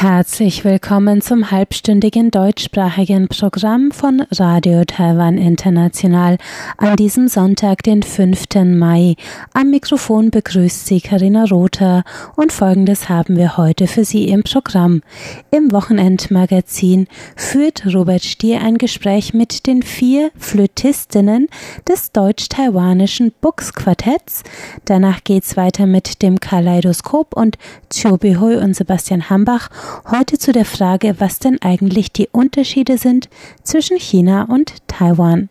[0.00, 6.38] Herzlich willkommen zum halbstündigen deutschsprachigen Programm von Radio Taiwan International
[6.78, 8.46] an diesem Sonntag, den 5.
[8.64, 9.16] Mai.
[9.52, 15.02] Am Mikrofon begrüßt Sie Karina Rother und Folgendes haben wir heute für Sie im Programm.
[15.50, 17.06] Im Wochenendmagazin
[17.36, 21.48] führt Robert Stier ein Gespräch mit den vier Flötistinnen
[21.86, 24.44] des deutsch-taiwanischen Bux Quartetts.
[24.86, 27.58] Danach geht's weiter mit dem Kaleidoskop und
[27.90, 29.68] Chiu Bihui und Sebastian Hambach
[30.10, 33.28] Heute zu der Frage, was denn eigentlich die Unterschiede sind
[33.62, 35.48] zwischen China und Taiwan.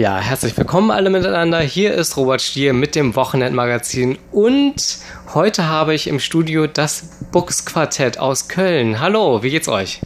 [0.00, 1.60] Ja, herzlich willkommen alle miteinander.
[1.60, 4.96] Hier ist Robert Stier mit dem Wochenendmagazin und
[5.34, 8.98] heute habe ich im Studio das Bux Quartett aus Köln.
[8.98, 10.00] Hallo, wie geht's euch?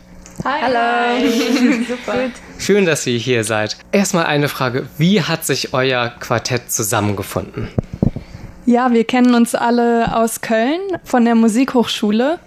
[0.44, 0.62] Hi.
[0.62, 1.30] Hallo.
[1.88, 2.14] Super.
[2.58, 3.76] Schön, dass ihr hier seid.
[3.92, 7.68] Erstmal eine Frage, wie hat sich euer Quartett zusammengefunden?
[8.66, 12.40] Ja, wir kennen uns alle aus Köln von der Musikhochschule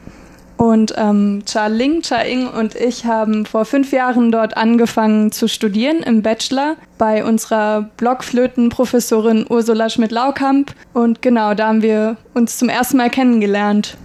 [0.58, 5.48] und ähm, Cha Ling, Cha Ing und ich haben vor fünf Jahren dort angefangen zu
[5.48, 10.74] studieren im Bachelor bei unserer Blockflötenprofessorin Ursula Schmidt-Laukamp.
[10.94, 13.98] Und genau, da haben wir uns zum ersten Mal kennengelernt.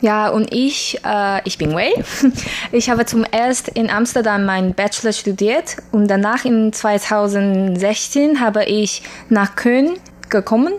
[0.00, 1.92] Ja, und ich, äh, ich bin Wei.
[2.72, 9.02] Ich habe zum ersten in Amsterdam meinen Bachelor studiert und danach in 2016 habe ich
[9.28, 9.98] nach Köln
[10.30, 10.72] gekommen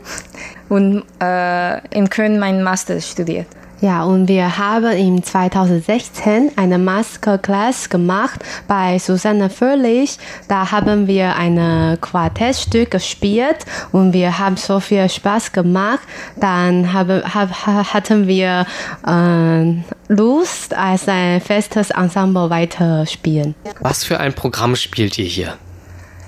[0.69, 3.47] und äh, in Köln meinen Master studiert.
[3.81, 10.19] Ja, und wir haben im 2016 eine Masterclass gemacht bei Susanne Fröhlich.
[10.47, 13.58] Da haben wir ein Quartettstück gespielt
[13.92, 16.02] und wir haben so viel Spaß gemacht.
[16.40, 18.68] Dann haben, hatten wir
[19.08, 23.56] äh, Lust, als ein festes Ensemble weiterspielen.
[23.80, 25.58] Was für ein Programm spielt ihr hier?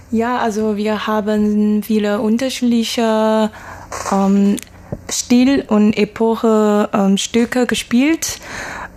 [0.09, 3.51] Ja, also wir haben viele unterschiedliche
[4.11, 4.57] ähm,
[5.09, 8.39] Stil und Epoche ähm, Stücke gespielt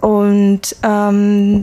[0.01, 1.63] und ähm,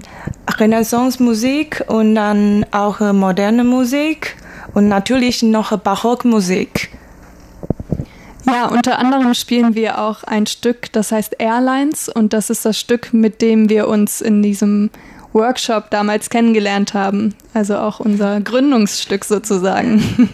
[0.50, 4.36] Renaissance-Musik und dann auch äh, moderne Musik
[4.74, 6.90] und natürlich noch Barockmusik.
[8.46, 12.78] Ja, unter anderem spielen wir auch ein Stück, das heißt Airlines und das ist das
[12.78, 14.90] Stück, mit dem wir uns in diesem
[15.32, 17.36] Workshop damals kennengelernt haben.
[17.54, 20.30] Also auch unser Gründungsstück sozusagen.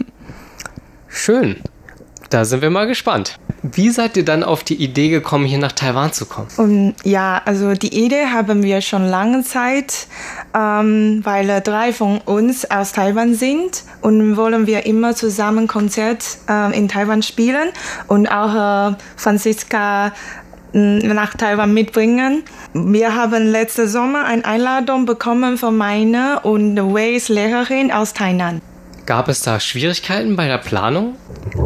[1.08, 1.58] Schön.
[2.30, 3.40] Da sind wir mal gespannt.
[3.64, 6.48] Wie seid ihr dann auf die Idee gekommen, hier nach Taiwan zu kommen?
[6.58, 10.08] Und ja, also die Idee haben wir schon lange Zeit,
[10.56, 16.78] ähm, weil drei von uns aus Taiwan sind und wollen wir immer zusammen Konzert äh,
[16.78, 17.70] in Taiwan spielen
[18.08, 20.14] und auch äh, Franziska
[20.72, 22.44] nach Taiwan mitbringen.
[22.74, 28.62] Wir haben letzte Sommer eine Einladung bekommen von meiner und Ways Lehrerin aus Thailand.
[29.06, 31.16] Gab es da Schwierigkeiten bei der Planung?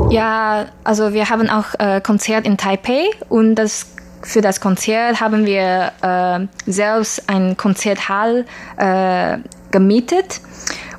[0.10, 3.88] Ja, also wir haben auch äh, Konzert in Taipei und das
[4.22, 8.46] für das Konzert haben wir äh, selbst ein Konzerthall
[8.78, 9.38] äh,
[9.72, 10.40] gemietet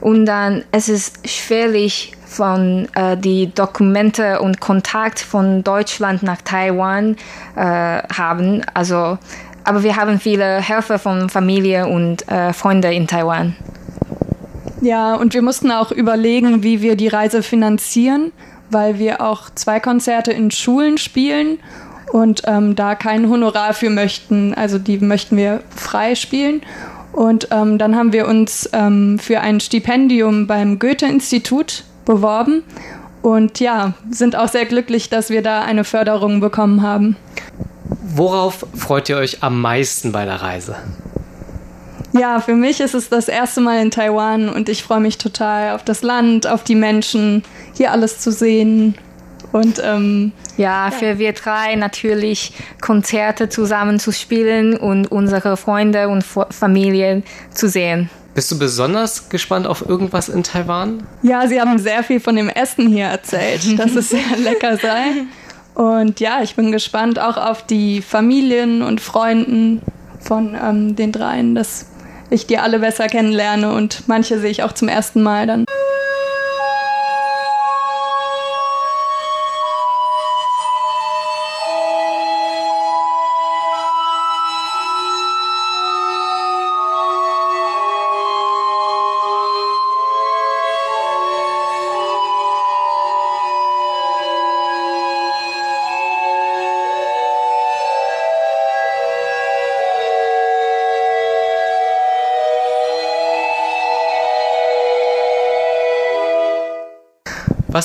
[0.01, 7.17] und dann es ist schwierig von äh, die Dokumente und Kontakt von Deutschland nach Taiwan
[7.57, 8.63] äh, haben.
[8.75, 9.19] Also,
[9.63, 13.57] aber wir haben viele Helfer von Familie und äh, Freunde in Taiwan.
[14.85, 18.33] Ja, und wir mussten auch überlegen, wie wir die Reise finanzieren,
[18.71, 21.59] weil wir auch zwei Konzerte in Schulen spielen
[22.13, 24.53] und ähm, da kein Honorar für möchten.
[24.53, 26.61] Also die möchten wir frei spielen.
[27.13, 32.63] Und ähm, dann haben wir uns ähm, für ein Stipendium beim Goethe-Institut beworben
[33.23, 37.17] und ja, sind auch sehr glücklich, dass wir da eine Förderung bekommen haben.
[38.03, 40.77] Worauf freut ihr euch am meisten bei der Reise?
[42.17, 45.75] Ja, für mich ist es das erste Mal in Taiwan und ich freue mich total
[45.75, 47.43] auf das Land, auf die Menschen,
[47.75, 48.95] hier alles zu sehen.
[49.51, 56.25] Und ähm, ja, für wir drei natürlich Konzerte zusammen zu spielen und unsere Freunde und
[56.25, 58.11] Familie zu sehen.
[58.35, 61.05] Bist du besonders gespannt auf irgendwas in Taiwan?
[61.23, 65.25] Ja, sie haben sehr viel von dem Essen hier erzählt, dass es sehr lecker sei.
[65.75, 69.83] Und ja, ich bin gespannt auch auf die Familien und Freunden
[70.21, 71.57] von ähm, den dreien.
[71.57, 71.87] Das
[72.31, 75.65] ich die alle besser kennenlerne und manche sehe ich auch zum ersten Mal dann.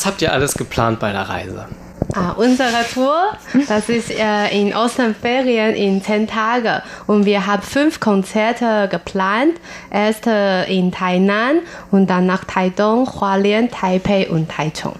[0.09, 1.67] Habt ihr alles geplant bei der Reise?
[2.15, 7.99] Ah, unsere Tour, das ist äh, in Osternferien in zehn Tagen und wir haben fünf
[7.99, 9.59] Konzerte geplant.
[9.91, 11.59] Erst äh, in Tainan
[11.91, 14.95] und dann nach Taidong, Hualien, Taipei und Taichung.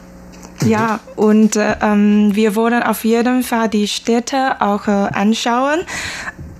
[0.64, 5.80] Ja, und äh, ähm, wir wollen auf jeden Fall die Städte auch äh, anschauen,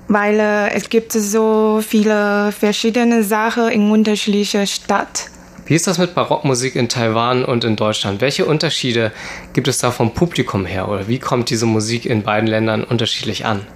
[0.08, 5.39] weil äh, es gibt so viele verschiedene Sachen in unterschiedlichen Städten.
[5.70, 8.22] Wie ist das mit Barockmusik in Taiwan und in Deutschland?
[8.22, 9.12] Welche Unterschiede
[9.54, 13.46] gibt es da vom Publikum her oder wie kommt diese Musik in beiden Ländern unterschiedlich
[13.46, 13.68] an?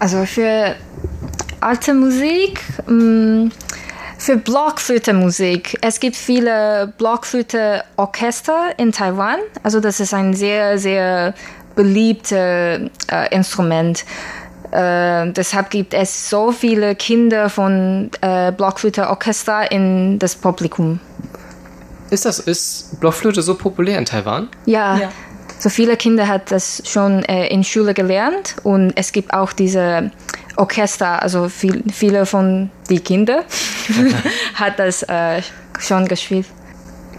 [0.00, 0.74] Also für
[1.60, 3.50] alte Musik, mm,
[4.18, 5.78] für Blockflöte-Musik.
[5.80, 9.38] Es gibt viele Blockflöte-Orchester in Taiwan.
[9.62, 11.34] Also das ist ein sehr, sehr
[11.76, 14.04] beliebtes äh, Instrument.
[14.72, 20.98] Äh, deshalb gibt es so viele Kinder von äh, Blockflöte Orchester in das Publikum.
[22.10, 24.48] Ist das ist Blockflöte so populär in Taiwan?
[24.64, 24.96] Ja.
[24.96, 25.12] ja.
[25.58, 30.10] So viele Kinder hat das schon äh, in Schule gelernt und es gibt auch diese
[30.56, 33.44] Orchester, also viel, viele von die Kinder
[34.54, 35.42] hat das äh,
[35.78, 36.46] schon gespielt.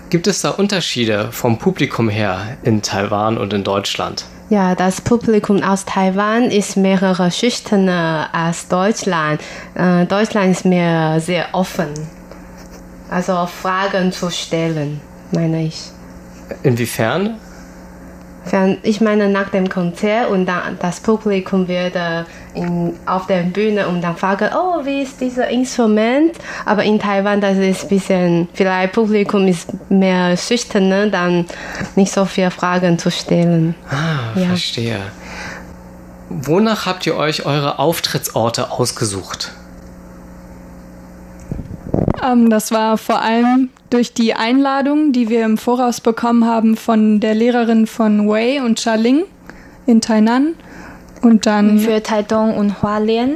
[0.09, 4.25] Gibt es da Unterschiede vom Publikum her in Taiwan und in Deutschland?
[4.49, 9.41] Ja, das Publikum aus Taiwan ist mehrere schüchterner als Deutschland.
[9.73, 11.93] Äh, Deutschland ist mehr sehr offen.
[13.09, 15.01] Also Fragen zu stellen,
[15.31, 15.79] meine ich.
[16.63, 17.37] Inwiefern?
[18.83, 21.95] Ich meine, nach dem Konzert und dann das Publikum wird
[22.53, 26.33] in, auf der Bühne und dann fragen, oh, wie ist dieses Instrument?
[26.65, 31.45] Aber in Taiwan, das ist ein bisschen, vielleicht Publikum ist mehr schüchtern, dann
[31.95, 33.75] nicht so viele Fragen zu stellen.
[33.89, 34.47] Ah, ja.
[34.47, 34.99] verstehe.
[36.29, 39.51] Wonach habt ihr euch eure Auftrittsorte ausgesucht?
[42.23, 47.19] Ähm, das war vor allem durch die Einladung, die wir im Voraus bekommen haben von
[47.19, 49.23] der Lehrerin von Wei und Chaling
[49.85, 50.55] in Tainan.
[51.21, 53.35] Und dann für Taidong und Hualien.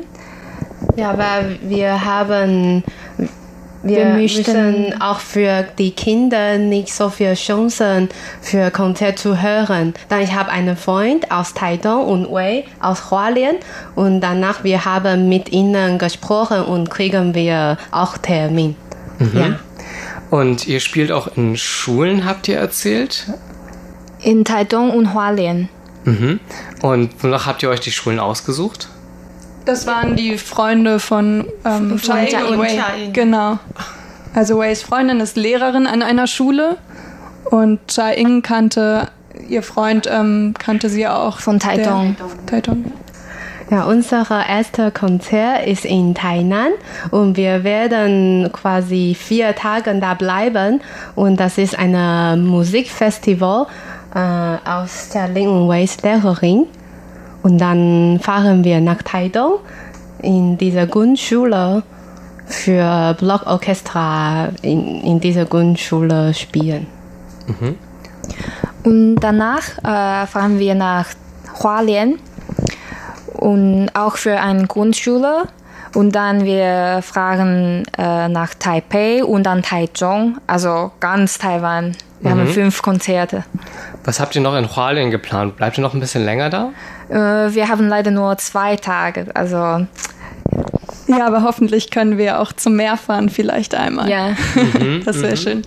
[0.95, 2.83] Ja, weil wir haben
[3.83, 8.09] wir, wir müssen auch für die Kinder nicht so viele Chancen
[8.41, 9.93] für Konzert zu hören.
[10.09, 13.57] Dann ich habe einen Freund aus Taidong und Wei aus Hualien
[13.95, 18.75] und danach wir haben mit ihnen gesprochen und kriegen wir auch Termin.
[19.19, 19.31] Mhm.
[19.39, 19.59] Ja.
[20.29, 23.27] Und ihr spielt auch in Schulen, habt ihr erzählt?
[24.21, 25.69] In Taidong und Hualien.
[26.03, 26.39] Mhm.
[26.81, 28.89] Und wonach habt ihr euch die Schulen ausgesucht?
[29.65, 33.09] Das waren die Freunde von, ähm, Chai und Wei.
[33.11, 33.59] Genau.
[34.33, 36.77] Also Ways Freundin ist Lehrerin an einer Schule
[37.45, 39.09] und Chai Ing kannte,
[39.49, 41.39] ihr Freund ähm, kannte sie auch.
[41.39, 42.15] Von Taidong.
[42.45, 42.85] Taidong.
[42.85, 42.91] Ja,
[43.69, 46.71] unser erstes Konzert ist in Tainan
[47.11, 50.81] und wir werden quasi vier Tage da bleiben
[51.15, 53.67] und das ist ein Musikfestival
[54.15, 56.67] äh, aus der Ling und Ways Lehrerin.
[57.43, 59.59] Und dann fahren wir nach Taidong
[60.21, 61.83] in dieser Grundschule
[62.45, 66.87] für Blockorchestra in, in dieser Grundschule spielen.
[67.47, 67.75] Mhm.
[68.83, 71.07] Und danach äh, fahren wir nach
[71.61, 72.19] Hualien
[73.37, 75.43] und auch für eine Grundschule.
[75.93, 81.95] Und dann wir fragen äh, nach Taipei und dann Taichung, also ganz Taiwan.
[82.19, 82.39] Wir mhm.
[82.39, 83.43] haben fünf Konzerte.
[84.03, 85.55] Was habt ihr noch in Hualien geplant?
[85.55, 86.71] Bleibt ihr noch ein bisschen länger da?
[87.09, 89.27] Äh, wir haben leider nur zwei Tage.
[89.33, 89.85] Also
[91.07, 94.09] ja, aber hoffentlich können wir auch zum Meer fahren, vielleicht einmal.
[94.09, 95.37] Ja, mhm, das wäre mhm.
[95.37, 95.61] schön.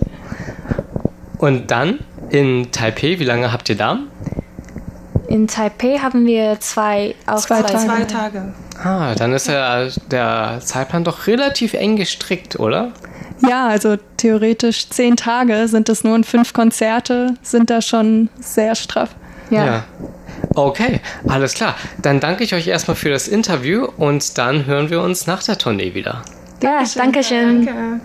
[1.39, 3.99] Und dann in Taipei, wie lange habt ihr da?
[5.31, 7.87] In Taipei haben wir zwei, auch zwei, zwei, Tage.
[7.87, 8.55] zwei Tage.
[8.83, 12.91] Ah, dann ist ja der Zeitplan doch relativ eng gestrickt, oder?
[13.49, 18.75] Ja, also theoretisch zehn Tage sind es nur und fünf Konzerte sind da schon sehr
[18.75, 19.11] straff.
[19.51, 19.67] Ja.
[19.67, 19.85] ja.
[20.57, 21.77] Okay, alles klar.
[22.03, 25.59] Dann danke ich euch erstmal für das Interview und dann hören wir uns nach der
[25.59, 26.23] Tournee wieder.
[26.61, 27.67] Ja, danke schön.
[27.67, 28.01] Danke.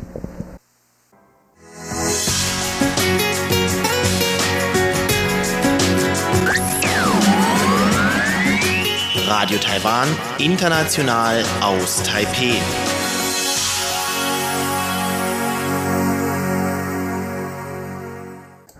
[9.27, 12.62] Radio Taiwan, international aus Taipei.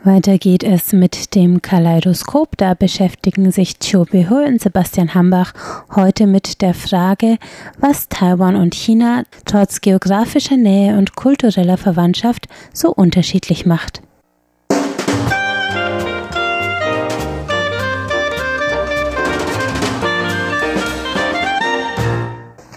[0.04, 2.58] Weiter geht es mit dem Kaleidoskop.
[2.58, 5.54] Da beschäftigen sich Chiu Behe und Sebastian Hambach
[5.96, 7.40] heute mit der Frage,
[7.80, 14.04] was Taiwan und China trotz geografischer Nähe und kultureller Verwandtschaft so unterschiedlich macht.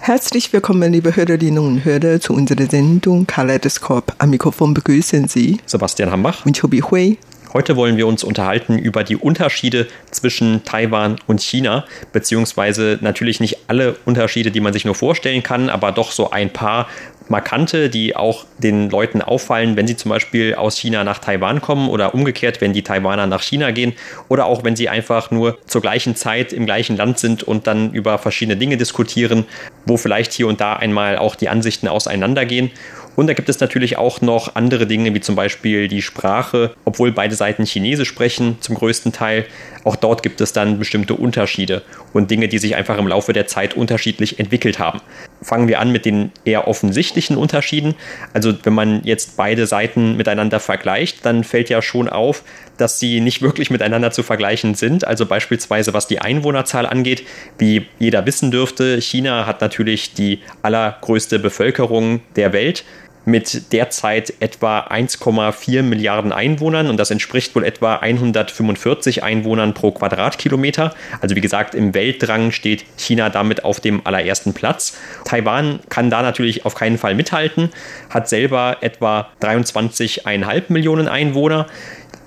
[0.08, 4.14] Herzlich willkommen, liebe Hörerinnen und Hörer, zu unserer Sendung Kaleidoskop.
[4.16, 7.18] Am Mikrofon begrüßen Sie Sebastian Hambach und Chobi Hui.
[7.52, 13.58] Heute wollen wir uns unterhalten über die Unterschiede zwischen Taiwan und China, beziehungsweise natürlich nicht
[13.68, 16.88] alle Unterschiede, die man sich nur vorstellen kann, aber doch so ein paar
[17.30, 21.88] markante, die auch den Leuten auffallen, wenn sie zum Beispiel aus China nach Taiwan kommen
[21.88, 23.94] oder umgekehrt, wenn die Taiwaner nach China gehen
[24.28, 27.92] oder auch wenn sie einfach nur zur gleichen Zeit im gleichen Land sind und dann
[27.92, 29.46] über verschiedene Dinge diskutieren,
[29.86, 32.70] wo vielleicht hier und da einmal auch die Ansichten auseinandergehen.
[33.18, 37.10] Und da gibt es natürlich auch noch andere Dinge, wie zum Beispiel die Sprache, obwohl
[37.10, 39.44] beide Seiten Chinesisch sprechen, zum größten Teil.
[39.82, 41.82] Auch dort gibt es dann bestimmte Unterschiede
[42.12, 45.00] und Dinge, die sich einfach im Laufe der Zeit unterschiedlich entwickelt haben.
[45.40, 47.94] Fangen wir an mit den eher offensichtlichen Unterschieden.
[48.32, 52.42] Also wenn man jetzt beide Seiten miteinander vergleicht, dann fällt ja schon auf,
[52.76, 55.06] dass sie nicht wirklich miteinander zu vergleichen sind.
[55.06, 57.24] Also beispielsweise was die Einwohnerzahl angeht,
[57.58, 62.84] wie jeder wissen dürfte, China hat natürlich die allergrößte Bevölkerung der Welt
[63.28, 70.94] mit derzeit etwa 1,4 Milliarden Einwohnern und das entspricht wohl etwa 145 Einwohnern pro Quadratkilometer.
[71.20, 74.96] Also wie gesagt, im Weltrang steht China damit auf dem allerersten Platz.
[75.24, 77.68] Taiwan kann da natürlich auf keinen Fall mithalten,
[78.08, 81.66] hat selber etwa 23,5 Millionen Einwohner.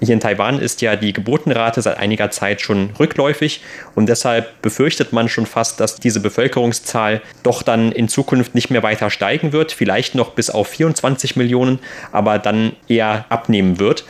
[0.04, 3.62] Hier in Taiwan ist ja die Geburtenrate seit einiger Zeit schon rückläufig
[3.94, 8.82] und deshalb befürchtet man schon fast, dass diese Bevölkerungszahl doch dann in Zukunft nicht mehr
[8.82, 11.78] weiter steigen wird, vielleicht noch bis auf 24 Millionen,
[12.12, 14.04] aber dann eher abnehmen wird.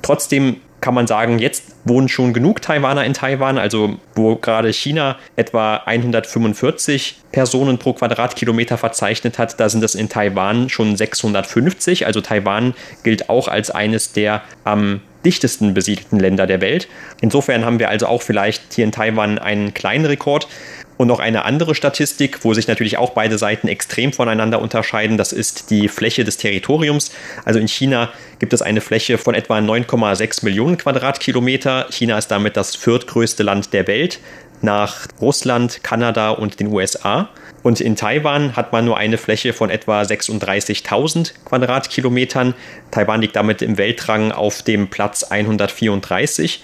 [0.00, 5.16] Trotzdem kann man sagen, jetzt wohnen schon genug Taiwaner in Taiwan, also wo gerade China
[5.36, 12.06] etwa 145 Personen pro Quadratkilometer verzeichnet hat, da sind es in Taiwan schon 650.
[12.06, 16.88] Also Taiwan gilt auch als eines der am dichtesten besiedelten Länder der Welt.
[17.20, 20.48] Insofern haben wir also auch vielleicht hier in Taiwan einen kleinen Rekord.
[20.96, 25.32] Und noch eine andere Statistik, wo sich natürlich auch beide Seiten extrem voneinander unterscheiden, das
[25.32, 27.10] ist die Fläche des Territoriums.
[27.44, 31.88] Also in China gibt es eine Fläche von etwa 9,6 Millionen Quadratkilometer.
[31.90, 34.20] China ist damit das viertgrößte Land der Welt
[34.62, 37.28] nach Russland, Kanada und den USA.
[37.64, 42.52] Und in Taiwan hat man nur eine Fläche von etwa 36.000 Quadratkilometern.
[42.90, 46.62] Taiwan liegt damit im Weltrang auf dem Platz 134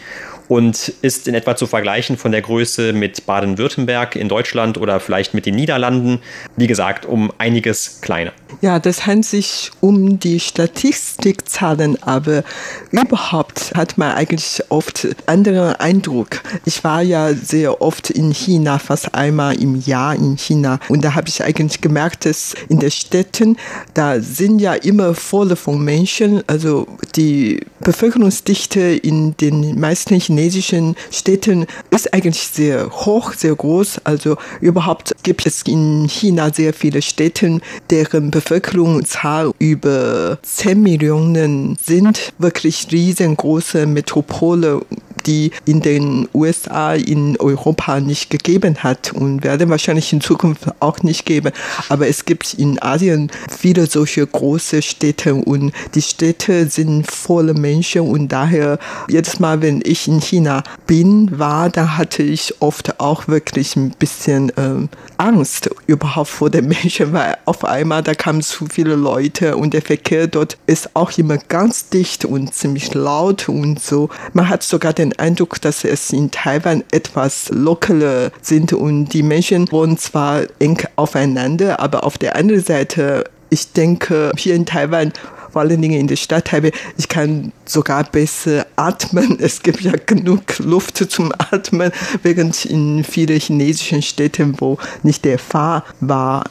[0.51, 5.33] und ist in etwa zu vergleichen von der Größe mit Baden-Württemberg in Deutschland oder vielleicht
[5.33, 6.19] mit den Niederlanden.
[6.57, 8.33] Wie gesagt, um einiges kleiner.
[8.61, 12.43] Ja, das handelt sich um die Statistikzahlen, aber
[12.91, 16.43] überhaupt hat man eigentlich oft anderen Eindruck.
[16.65, 21.15] Ich war ja sehr oft in China, fast einmal im Jahr in China und da
[21.15, 23.57] habe ich eigentlich gemerkt, dass in den Städten,
[23.95, 30.97] da sind ja immer volle von Menschen, also die Bevölkerungsdichte in den meisten Chinesen chinesischen
[31.11, 34.01] Städten ist eigentlich sehr hoch, sehr groß.
[34.05, 42.33] Also überhaupt gibt es in China sehr viele Städte, deren Bevölkerungszahl über 10 Millionen sind.
[42.39, 44.81] Wirklich riesengroße Metropole
[45.27, 51.03] die in den USA, in Europa nicht gegeben hat und werden wahrscheinlich in Zukunft auch
[51.03, 51.53] nicht geben.
[51.89, 58.03] Aber es gibt in Asien viele solche große Städte und die Städte sind voller Menschen
[58.03, 63.29] und daher jedes Mal, wenn ich in China bin, war, da hatte ich oft auch
[63.29, 68.67] wirklich ein bisschen ähm, Angst überhaupt vor den Menschen, weil auf einmal da kamen zu
[68.67, 73.81] viele Leute und der Verkehr dort ist auch immer ganz dicht und ziemlich laut und
[73.81, 74.09] so.
[74.33, 79.71] Man hat sogar den Eindruck, dass es in Taiwan etwas lockerer sind und die Menschen
[79.71, 85.13] wohnen zwar eng aufeinander, aber auf der anderen Seite ich denke, hier in Taiwan
[85.51, 89.39] vor allen Dingen in der Stadt Taipei, ich kann sogar besser atmen.
[89.41, 95.39] Es gibt ja genug Luft zum Atmen, während in vielen chinesischen Städten, wo nicht der
[95.39, 96.45] Fall war.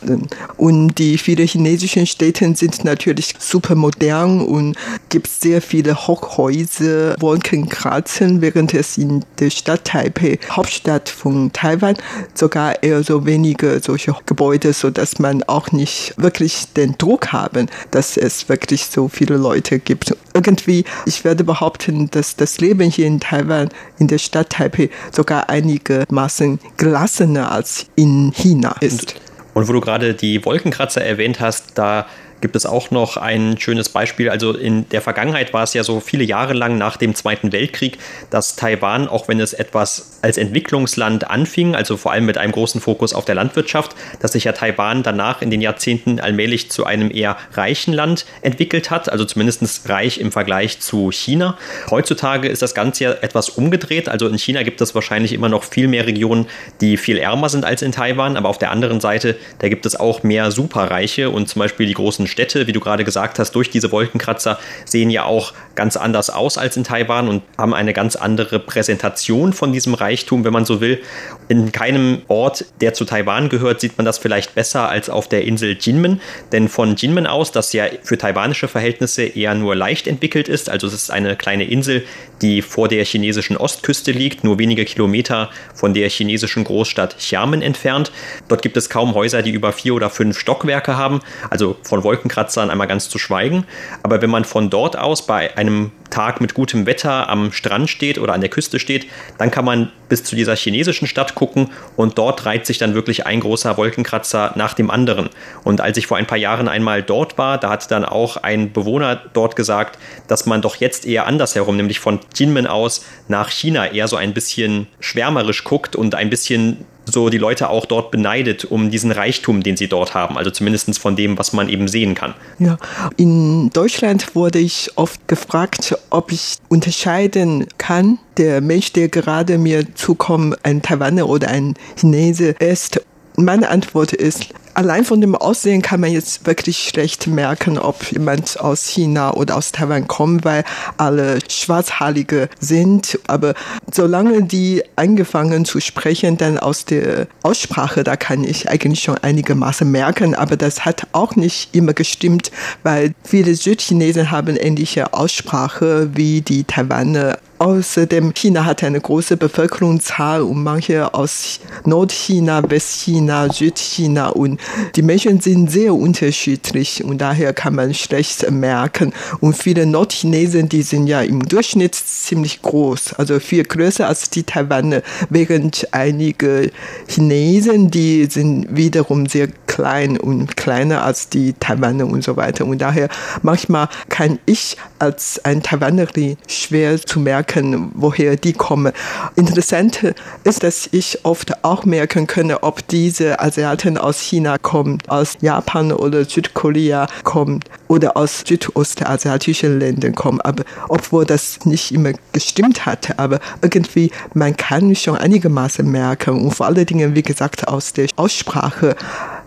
[0.57, 4.77] Und die vielen chinesischen Städte sind natürlich super modern und
[5.09, 11.95] gibt sehr viele Hochhäuser, Wolkenkratzen, während es in der Stadt Taipei, Hauptstadt von Taiwan,
[12.33, 17.67] sogar eher so wenige solche Gebäude, so dass man auch nicht wirklich den Druck haben,
[17.91, 20.15] dass es wirklich so viele Leute gibt.
[20.33, 25.49] Irgendwie, ich werde behaupten, dass das Leben hier in Taiwan, in der Stadt Taipei, sogar
[25.49, 29.15] einigermaßen gelassener als in China ist.
[29.53, 32.05] Und, und wo du gerade die Wolkenkratzer erwähnt hast, da
[32.41, 34.29] gibt es auch noch ein schönes Beispiel.
[34.29, 37.97] Also in der Vergangenheit war es ja so viele Jahre lang nach dem Zweiten Weltkrieg,
[38.29, 42.81] dass Taiwan, auch wenn es etwas als Entwicklungsland anfing, also vor allem mit einem großen
[42.81, 47.11] Fokus auf der Landwirtschaft, dass sich ja Taiwan danach in den Jahrzehnten allmählich zu einem
[47.11, 51.57] eher reichen Land entwickelt hat, also zumindest reich im Vergleich zu China.
[51.89, 54.09] Heutzutage ist das Ganze ja etwas umgedreht.
[54.09, 56.47] Also in China gibt es wahrscheinlich immer noch viel mehr Regionen,
[56.81, 59.99] die viel ärmer sind als in Taiwan, aber auf der anderen Seite, da gibt es
[59.99, 63.69] auch mehr Superreiche und zum Beispiel die großen Städte, wie du gerade gesagt hast, durch
[63.69, 68.15] diese Wolkenkratzer sehen ja auch ganz anders aus als in Taiwan und haben eine ganz
[68.15, 71.01] andere Präsentation von diesem Reichtum, wenn man so will.
[71.47, 75.45] In keinem Ort, der zu Taiwan gehört, sieht man das vielleicht besser als auf der
[75.45, 76.21] Insel Jinmen,
[76.51, 80.87] denn von Jinmen aus, das ja für taiwanische Verhältnisse eher nur leicht entwickelt ist, also
[80.87, 82.05] es ist eine kleine Insel,
[82.41, 88.11] die vor der chinesischen Ostküste liegt, nur wenige Kilometer von der chinesischen Großstadt Xiamen entfernt.
[88.47, 92.69] Dort gibt es kaum Häuser, die über vier oder fünf Stockwerke haben, also von Wolkenkratzern
[92.69, 93.65] einmal ganz zu schweigen.
[94.03, 98.17] Aber wenn man von dort aus bei einem Tag mit gutem Wetter am Strand steht
[98.17, 99.07] oder an der Küste steht,
[99.37, 103.25] dann kann man bis zu dieser chinesischen Stadt gucken und dort reiht sich dann wirklich
[103.25, 105.29] ein großer Wolkenkratzer nach dem anderen.
[105.63, 108.73] Und als ich vor ein paar Jahren einmal dort war, da hat dann auch ein
[108.73, 109.97] Bewohner dort gesagt,
[110.27, 114.33] dass man doch jetzt eher andersherum, nämlich von Jinmen aus nach China eher so ein
[114.33, 119.63] bisschen schwärmerisch guckt und ein bisschen so die Leute auch dort beneidet um diesen Reichtum,
[119.63, 120.37] den sie dort haben.
[120.37, 122.33] Also zumindest von dem, was man eben sehen kann.
[122.57, 122.77] Ja,
[123.17, 129.93] in Deutschland wurde ich oft gefragt, ob ich unterscheiden kann, der Mensch, der gerade mir
[129.99, 133.01] zukommt, ein Taiwaner oder ein Chinese ist.
[133.35, 138.59] Meine Antwort ist, allein von dem Aussehen kann man jetzt wirklich schlecht merken, ob jemand
[138.59, 140.63] aus China oder aus Taiwan kommt, weil
[140.97, 143.19] alle Schwarzhaarige sind.
[143.27, 143.53] Aber
[143.91, 149.89] solange die angefangen zu sprechen, dann aus der Aussprache, da kann ich eigentlich schon einigermaßen
[149.89, 150.35] merken.
[150.35, 152.51] Aber das hat auch nicht immer gestimmt,
[152.83, 160.43] weil viele Südchinesen haben ähnliche Aussprache wie die Taiwaner Außerdem, China hat eine große Bevölkerungszahl
[160.43, 164.58] und manche aus Nordchina, Westchina, Südchina und
[164.95, 169.13] die Menschen sind sehr unterschiedlich und daher kann man schlecht merken.
[169.39, 174.43] Und viele Nordchinesen, die sind ja im Durchschnitt ziemlich groß, also viel größer als die
[174.43, 176.71] Taiwaner, während einige
[177.07, 182.65] Chinesen, die sind wiederum sehr klein und kleiner als die Taiwaner und so weiter.
[182.65, 183.07] Und daher
[183.43, 188.91] manchmal kann ich als ein Taiwanerin schwer zu merken, woher die kommen.
[189.35, 195.37] Interessant ist, dass ich oft auch merken kann, ob diese Asiaten aus China kommen, aus
[195.41, 200.41] Japan oder Südkorea kommen oder aus südostasiatischen Ländern kommen.
[200.41, 206.51] Aber obwohl das nicht immer gestimmt hat, aber irgendwie man kann schon einigermaßen merken und
[206.55, 208.95] vor allen Dingen, wie gesagt, aus der Aussprache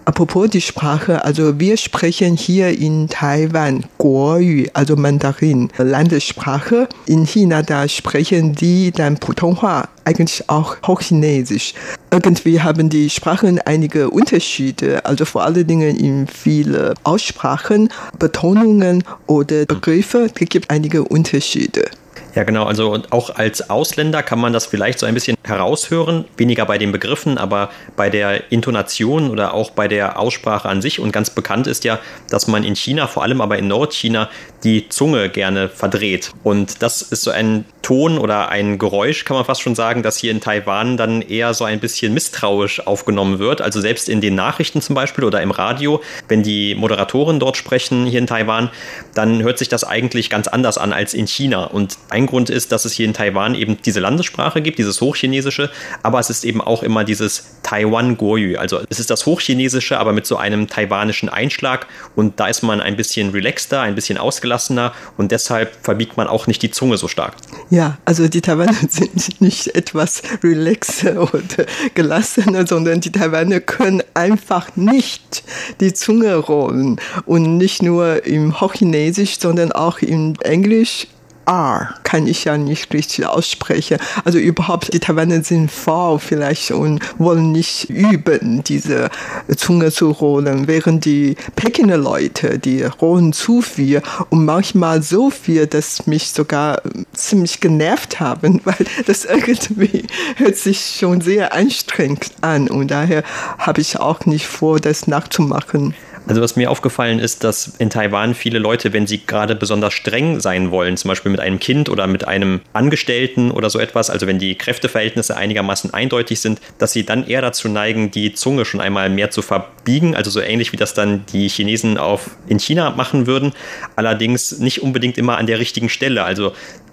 [0.04, 6.88] Apropos die Sprache, also wir sprechen hier in Taiwan Guoyu, also Mandarin, Landessprache.
[7.06, 11.74] In China, da sprechen die dann Putonghua, eigentlich auch Hochchinesisch.
[12.10, 17.88] Irgendwie haben die Sprachen einige Unterschiede, also vor allen Dingen in viele Aussprachen,
[18.18, 21.88] Betonungen oder Begriffe, es gibt einige Unterschiede.
[22.34, 22.64] Ja, genau.
[22.64, 26.24] Also auch als Ausländer kann man das vielleicht so ein bisschen heraushören.
[26.36, 30.98] Weniger bei den Begriffen, aber bei der Intonation oder auch bei der Aussprache an sich.
[30.98, 31.98] Und ganz bekannt ist ja,
[32.30, 34.30] dass man in China, vor allem aber in Nordchina,
[34.64, 36.30] die Zunge gerne verdreht.
[36.42, 40.16] Und das ist so ein Ton oder ein Geräusch, kann man fast schon sagen, das
[40.16, 43.60] hier in Taiwan dann eher so ein bisschen misstrauisch aufgenommen wird.
[43.60, 48.06] Also selbst in den Nachrichten zum Beispiel oder im Radio, wenn die Moderatoren dort sprechen
[48.06, 48.70] hier in Taiwan,
[49.14, 51.64] dann hört sich das eigentlich ganz anders an als in China.
[51.64, 55.70] Und ein Grund ist, dass es hier in Taiwan eben diese Landessprache gibt, dieses Hochchinesische,
[56.02, 58.58] aber es ist eben auch immer dieses Taiwan Goyu.
[58.58, 62.80] Also es ist das Hochchinesische, aber mit so einem taiwanischen Einschlag und da ist man
[62.80, 67.08] ein bisschen relaxter, ein bisschen ausgelassener und deshalb verbiegt man auch nicht die Zunge so
[67.08, 67.34] stark.
[67.70, 74.76] Ja, also die Taiwaner sind nicht etwas relaxer oder gelassener, sondern die Taiwaner können einfach
[74.76, 75.44] nicht
[75.80, 77.00] die Zunge rollen.
[77.26, 81.06] Und nicht nur im Hochchinesisch, sondern auch im Englisch
[81.46, 83.98] R kann ich ja nicht richtig aussprechen.
[84.24, 89.10] Also überhaupt, die Taiwaner sind faul vielleicht und wollen nicht üben, diese
[89.56, 95.66] Zunge zu rollen, während die Pekiner Leute, die rollen zu viel und manchmal so viel,
[95.66, 102.68] dass mich sogar ziemlich genervt haben, weil das irgendwie hört sich schon sehr anstrengend an
[102.68, 103.22] und daher
[103.58, 105.94] habe ich auch nicht vor, das nachzumachen.
[106.26, 110.40] Also was mir aufgefallen ist, dass in Taiwan viele Leute, wenn sie gerade besonders streng
[110.40, 114.26] sein wollen, zum Beispiel mit einem Kind oder mit einem Angestellten oder so etwas, also
[114.28, 118.80] wenn die Kräfteverhältnisse einigermaßen eindeutig sind, dass sie dann eher dazu neigen, die Zunge schon
[118.80, 122.90] einmal mehr zu verbiegen, also so ähnlich wie das dann die Chinesen auf in China
[122.90, 123.52] machen würden,
[123.96, 126.22] allerdings nicht unbedingt immer an der richtigen Stelle.
[126.22, 126.52] Also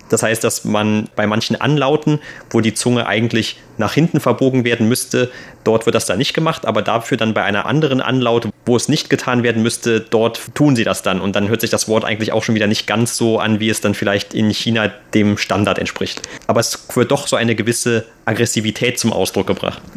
[0.09, 4.87] das heißt, dass man bei manchen Anlauten, wo die Zunge eigentlich nach hinten verbogen werden
[4.87, 5.31] müsste.
[5.63, 8.87] Dort wird das dann nicht gemacht, aber dafür dann bei einer anderen Anlaute, wo es
[8.87, 11.21] nicht getan werden müsste, dort tun sie das dann.
[11.21, 13.69] Und dann hört sich das Wort eigentlich auch schon wieder nicht ganz so an, wie
[13.69, 16.21] es dann vielleicht in China dem Standard entspricht.
[16.47, 19.81] Aber es wird doch so eine gewisse Aggressivität zum Ausdruck gebracht.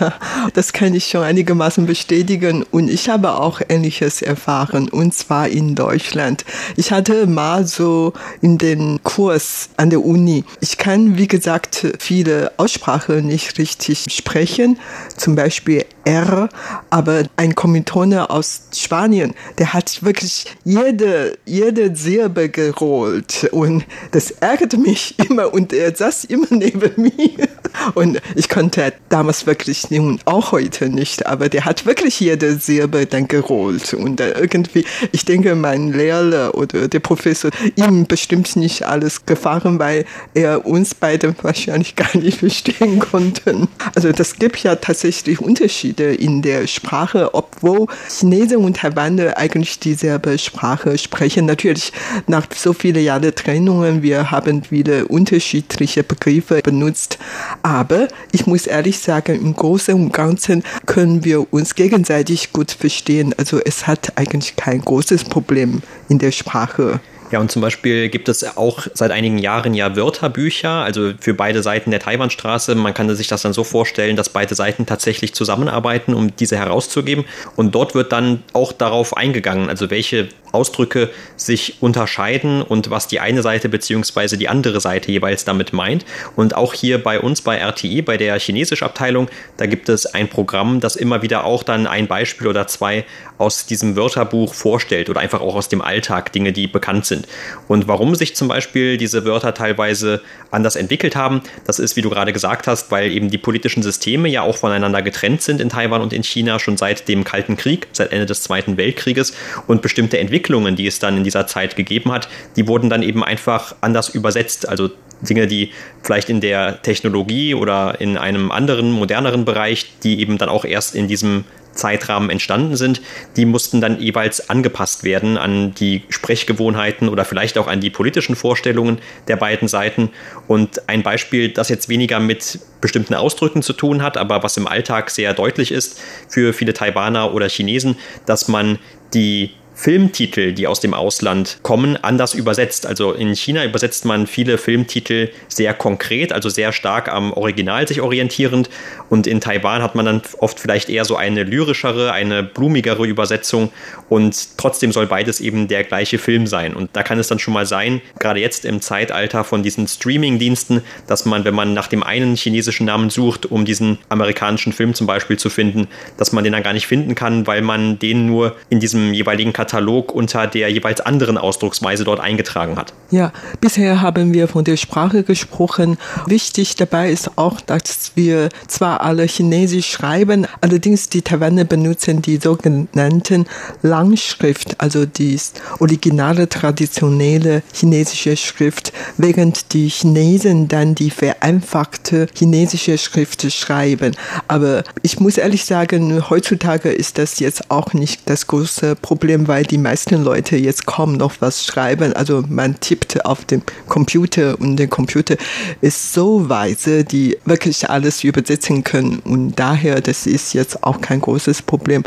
[0.00, 0.12] Ja,
[0.54, 2.64] das kann ich schon einigermaßen bestätigen.
[2.70, 6.44] Und ich habe auch Ähnliches erfahren, und zwar in Deutschland.
[6.76, 10.44] Ich hatte mal so in den Kurs an der Uni.
[10.60, 14.78] Ich kann, wie gesagt, viele Aussprachen nicht richtig sprechen,
[15.16, 16.48] zum Beispiel R,
[16.88, 23.50] aber ein Kommilitone aus Spanien, der hat wirklich jede, jede Silbe gerollt.
[23.52, 27.48] Und das ärgerte mich immer und er saß immer neben mir.
[27.94, 33.04] Und ich konnte damals wirklich nicht auch heute nicht, aber der hat wirklich jede Silbe
[33.04, 33.92] dann gerollt.
[33.92, 40.06] Und irgendwie, ich denke, mein Lehrer oder der Professor, ihm bestimmt nicht alles gefahren, weil
[40.32, 43.68] er uns beide wahrscheinlich gar nicht verstehen konnten.
[43.94, 50.38] Also das gibt ja tatsächlich Unterschiede in der Sprache, obwohl Chinesen und Taiwaner eigentlich dieselbe
[50.38, 51.46] Sprache sprechen.
[51.46, 51.92] Natürlich
[52.26, 57.18] nach so vielen Jahren Trennungen, wir haben wieder unterschiedliche Begriffe benutzt.
[57.62, 63.34] Aber ich muss ehrlich sagen, im Großen und Ganzen können wir uns gegenseitig gut verstehen.
[63.36, 67.00] Also es hat eigentlich kein großes Problem in der Sprache.
[67.30, 71.62] Ja, und zum Beispiel gibt es auch seit einigen Jahren ja Wörterbücher, also für beide
[71.62, 72.74] Seiten der Taiwanstraße.
[72.74, 77.24] Man kann sich das dann so vorstellen, dass beide Seiten tatsächlich zusammenarbeiten, um diese herauszugeben.
[77.56, 83.20] Und dort wird dann auch darauf eingegangen, also welche Ausdrücke sich unterscheiden und was die
[83.20, 84.36] eine Seite bzw.
[84.36, 86.04] die andere Seite jeweils damit meint.
[86.36, 90.28] Und auch hier bei uns bei RTI, bei der chinesischen Abteilung, da gibt es ein
[90.28, 93.04] Programm, das immer wieder auch dann ein Beispiel oder zwei
[93.38, 97.26] aus diesem Wörterbuch vorstellt oder einfach auch aus dem Alltag Dinge, die bekannt sind.
[97.68, 102.10] Und warum sich zum Beispiel diese Wörter teilweise anders entwickelt haben, das ist, wie du
[102.10, 106.02] gerade gesagt hast, weil eben die politischen Systeme ja auch voneinander getrennt sind in Taiwan
[106.02, 109.34] und in China schon seit dem Kalten Krieg, seit Ende des Zweiten Weltkrieges
[109.66, 113.02] und bestimmte Entwicklungen Entwicklungen, die es dann in dieser Zeit gegeben hat, die wurden dann
[113.02, 114.68] eben einfach anders übersetzt.
[114.68, 115.72] Also Dinge, die
[116.04, 120.94] vielleicht in der Technologie oder in einem anderen, moderneren Bereich, die eben dann auch erst
[120.94, 123.00] in diesem Zeitrahmen entstanden sind,
[123.36, 128.36] die mussten dann jeweils angepasst werden an die Sprechgewohnheiten oder vielleicht auch an die politischen
[128.36, 128.98] Vorstellungen
[129.28, 130.10] der beiden Seiten.
[130.46, 134.66] Und ein Beispiel, das jetzt weniger mit bestimmten Ausdrücken zu tun hat, aber was im
[134.66, 137.96] Alltag sehr deutlich ist für viele Taiwaner oder Chinesen,
[138.26, 138.78] dass man
[139.14, 142.84] die Filmtitel, die aus dem Ausland kommen, anders übersetzt.
[142.84, 148.00] Also in China übersetzt man viele Filmtitel sehr konkret, also sehr stark am Original sich
[148.00, 148.70] orientierend.
[149.08, 153.70] Und in Taiwan hat man dann oft vielleicht eher so eine lyrischere, eine blumigere Übersetzung.
[154.08, 156.74] Und trotzdem soll beides eben der gleiche Film sein.
[156.74, 160.82] Und da kann es dann schon mal sein, gerade jetzt im Zeitalter von diesen Streaming-Diensten,
[161.06, 165.06] dass man, wenn man nach dem einen chinesischen Namen sucht, um diesen amerikanischen Film zum
[165.06, 165.86] Beispiel zu finden,
[166.16, 169.52] dass man den dann gar nicht finden kann, weil man den nur in diesem jeweiligen
[169.52, 172.94] Katalog Katalog unter der jeweils anderen Ausdrucksweise dort eingetragen hat.
[173.10, 175.98] Ja, bisher haben wir von der Sprache gesprochen.
[176.26, 182.38] Wichtig dabei ist auch, dass wir zwar alle Chinesisch schreiben, allerdings die Taiwaner benutzen die
[182.38, 183.44] sogenannten
[183.82, 185.38] Langschrift, also die
[185.80, 194.16] originale traditionelle chinesische Schrift, während die Chinesen dann die vereinfachte chinesische Schrift schreiben.
[194.48, 199.57] Aber ich muss ehrlich sagen, heutzutage ist das jetzt auch nicht das große Problem, weil
[199.58, 202.12] weil die meisten Leute jetzt kaum noch was schreiben.
[202.12, 205.34] Also man tippt auf dem Computer und der Computer
[205.80, 209.18] ist so weise, die wirklich alles übersetzen können.
[209.24, 212.04] Und daher, das ist jetzt auch kein großes Problem.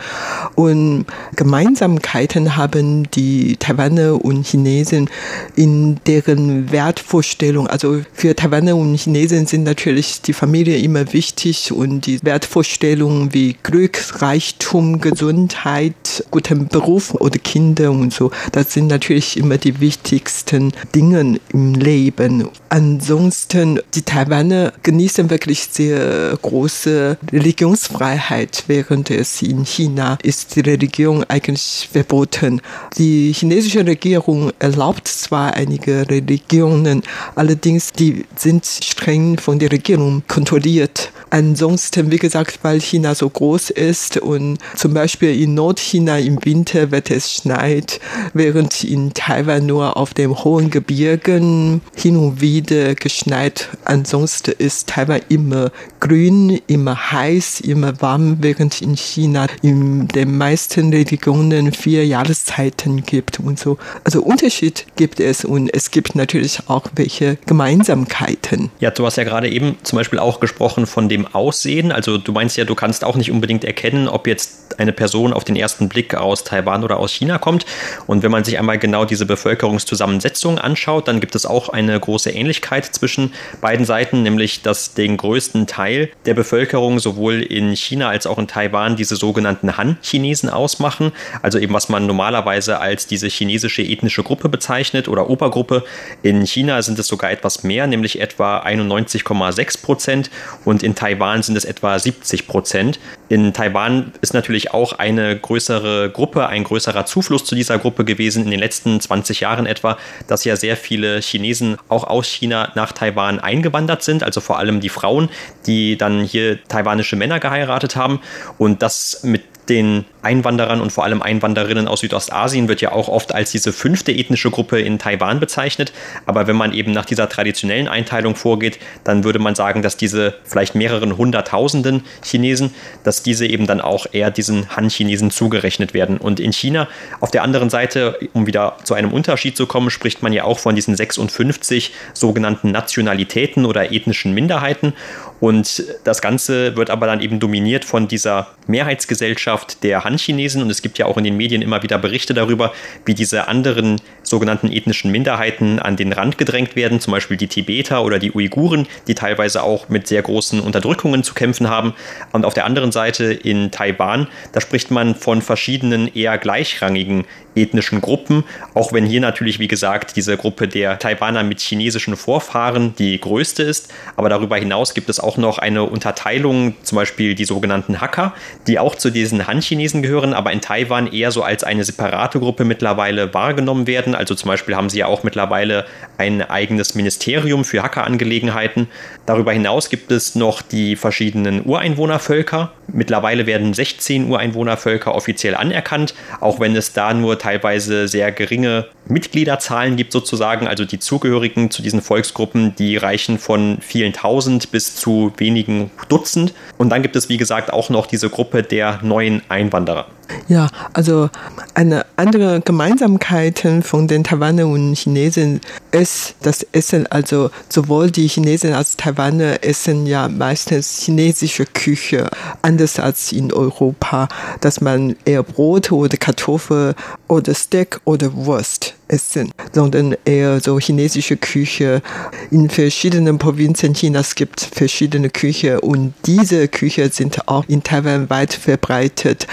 [0.56, 5.10] Und Gemeinsamkeiten haben die Taiwaner und Chinesen
[5.58, 7.68] in deren Wertvorstellung.
[7.68, 13.58] Also für Taiwaner und Chinesen sind natürlich die Familie immer wichtig und die Wertvorstellungen wie
[13.62, 18.32] Glück, Reichtum, Gesundheit, guten Beruf oder Kinder und so.
[18.52, 22.50] Das sind natürlich immer die wichtigsten Dinge im Leben.
[22.70, 31.24] Ansonsten, die Taiwaner genießen wirklich sehr große Religionsfreiheit, während es in China ist die Religion
[31.26, 32.62] eigentlich verboten.
[32.98, 37.04] Die chinesische Regierung erlaubt zwar einige Religionen,
[37.36, 43.72] allerdings die sind streng von der Regierung kontrolliert ansonsten, wie gesagt, weil China so groß
[43.72, 48.00] ist und zum Beispiel in Nordchina im Winter wird es schneit,
[48.34, 53.70] während in Taiwan nur auf dem hohen Gebirgen hin und wieder geschneit.
[53.86, 60.94] Ansonsten ist Taiwan immer grün, immer heiß, immer warm, während in China in den meisten
[60.94, 63.78] Regionen vier Jahreszeiten gibt und so.
[64.04, 68.70] Also Unterschied gibt es und es gibt natürlich auch welche Gemeinsamkeiten.
[68.80, 71.92] Ja, du hast ja gerade eben zum Beispiel auch gesprochen von dem Aussehen.
[71.92, 75.44] Also du meinst ja, du kannst auch nicht unbedingt erkennen, ob jetzt eine Person auf
[75.44, 77.66] den ersten Blick aus Taiwan oder aus China kommt.
[78.08, 82.32] Und wenn man sich einmal genau diese Bevölkerungszusammensetzung anschaut, dann gibt es auch eine große
[82.32, 88.28] Ähnlichkeit zwischen beiden Seiten, nämlich dass den größten Teil der Bevölkerung sowohl in China als
[88.28, 91.12] auch in Taiwan diese sogenannten Han-Chinesen ausmachen.
[91.42, 95.84] Also eben was man normalerweise als diese chinesische ethnische Gruppe bezeichnet oder Obergruppe.
[96.24, 100.32] In China sind es sogar etwas mehr, nämlich etwa 91,6 Prozent
[100.66, 101.11] und in Taiwan
[101.42, 103.00] sind es etwa 70 Prozent.
[103.30, 108.44] In Taiwan ist natürlich auch eine größere Gruppe, ein größerer Zufluss zu dieser Gruppe gewesen
[108.46, 109.98] in den letzten 20 Jahren etwa,
[110.28, 114.80] dass ja sehr viele Chinesen auch aus China nach Taiwan eingewandert sind, also vor allem
[114.82, 115.30] die Frauen,
[115.66, 118.20] die dann hier taiwanische Männer geheiratet haben
[118.58, 123.34] und das mit den Einwanderern und vor allem Einwanderinnen aus Südostasien wird ja auch oft
[123.34, 125.94] als diese fünfte ethnische Gruppe in Taiwan bezeichnet.
[126.26, 130.36] Aber wenn man eben nach dieser traditionellen Einteilung vorgeht, dann würde man sagen, dass diese
[130.44, 136.18] vielleicht mehreren hunderttausenden Chinesen, dass diese eben dann auch eher diesen Han-Chinesen zugerechnet werden.
[136.18, 136.88] Und in China
[137.20, 140.60] auf der anderen Seite, um wieder zu einem Unterschied zu kommen, spricht man ja auch
[140.60, 144.94] von diesen 56 sogenannten Nationalitäten oder ethnischen Minderheiten.
[145.42, 150.62] Und das Ganze wird aber dann eben dominiert von dieser Mehrheitsgesellschaft der Han-Chinesen.
[150.62, 152.72] Und es gibt ja auch in den Medien immer wieder Berichte darüber,
[153.06, 158.06] wie diese anderen sogenannten ethnischen Minderheiten an den Rand gedrängt werden, zum Beispiel die Tibeter
[158.06, 161.96] oder die Uiguren, die teilweise auch mit sehr großen Unterdrückungen zu kämpfen haben.
[162.32, 167.26] Und auf der anderen Seite in Taiwan, da spricht man von verschiedenen eher gleichrangigen
[167.56, 172.96] ethnischen Gruppen, auch wenn hier natürlich, wie gesagt, diese Gruppe der Taiwaner mit chinesischen Vorfahren
[172.96, 173.92] die größte ist.
[174.16, 178.34] Aber darüber hinaus gibt es auch noch eine Unterteilung, zum Beispiel die sogenannten Hakka,
[178.68, 182.64] die auch zu diesen Han-Chinesen gehören, aber in Taiwan eher so als eine separate Gruppe
[182.64, 184.16] mittlerweile wahrgenommen werden.
[184.16, 185.86] Also zum Beispiel haben sie ja auch mittlerweile
[186.18, 188.88] ein eigenes Ministerium für Hacker-Angelegenheiten.
[189.26, 192.72] Darüber hinaus gibt es noch die verschiedenen Ureinwohnervölker.
[192.88, 199.96] Mittlerweile werden 16 Ureinwohnervölker offiziell anerkannt, auch wenn es da nur teilweise sehr geringe Mitgliederzahlen
[199.96, 200.68] gibt sozusagen.
[200.68, 206.54] Also die Zugehörigen zu diesen Volksgruppen, die reichen von vielen tausend bis zu wenigen Dutzend.
[206.78, 210.08] Und dann gibt es, wie gesagt, auch noch diese Gruppe der neuen Einwanderer.
[210.48, 211.30] Ja, also
[211.74, 217.08] eine andere Gemeinsamkeit von den Taiwanern und Chinesen ist das Essen.
[217.08, 222.30] Also sowohl die Chinesen als Taiwaner essen ja meistens chinesische Küche,
[222.62, 224.28] anders als in Europa,
[224.62, 226.96] dass man eher Brot oder Kartoffel
[227.28, 232.02] oder Steak oder Wurst essen, sondern eher so chinesische Küche.
[232.50, 238.30] In verschiedenen Provinzen Chinas gibt es verschiedene Küche und diese Küche sind auch in Taiwan
[238.30, 239.48] weit verbreitet.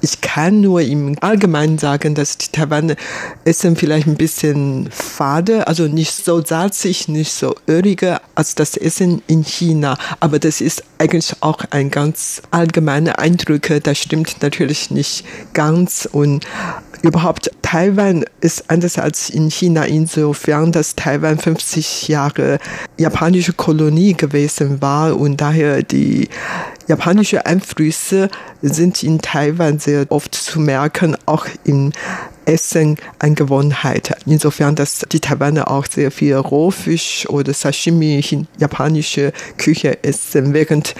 [0.00, 2.96] Ich kann nur im Allgemeinen sagen, dass die Taiwaner
[3.44, 9.22] essen vielleicht ein bisschen fade, also nicht so salzig, nicht so öliger als das Essen
[9.26, 9.98] in China.
[10.20, 13.70] Aber das ist eigentlich auch ein ganz allgemeiner Eindruck.
[13.82, 16.46] Das stimmt natürlich nicht ganz und
[17.02, 22.58] überhaupt Taiwan ist anders als in China insofern, dass Taiwan 50 Jahre
[22.98, 26.28] japanische Kolonie gewesen war und daher die
[26.86, 28.28] japanische Einflüsse
[28.60, 31.92] sind in Taiwan sehr oft zu merken, auch im
[32.50, 34.16] Essen eine Gewohnheit.
[34.26, 40.96] Insofern, dass die Taiwaner auch sehr viel Rohfisch oder Sashimi in japanische Küche essen, während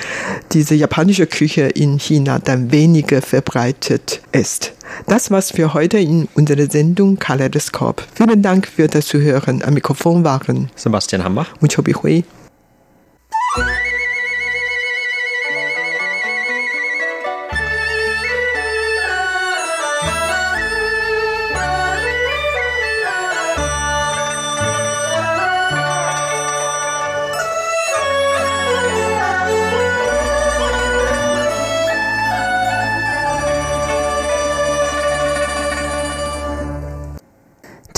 [0.52, 4.72] diese japanische Küche in China dann weniger verbreitet ist.
[5.06, 8.04] Das war's für heute in unserer Sendung Kaleidoskop.
[8.14, 9.62] Vielen Dank für das Zuhören.
[9.62, 12.24] Am Mikrofon waren Sebastian Hambach und Chobi Hui.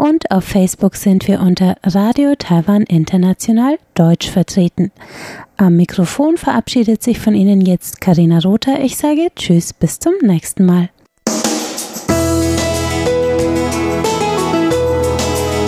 [0.00, 4.92] und auf Facebook sind wir unter Radio Taiwan International Deutsch vertreten.
[5.58, 8.82] Am Mikrofon verabschiedet sich von Ihnen jetzt Karina Rother.
[8.82, 10.88] Ich sage Tschüss, bis zum nächsten Mal.